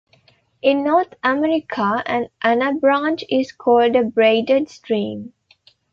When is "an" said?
2.07-2.29